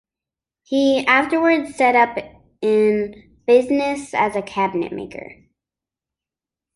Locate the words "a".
4.35-4.41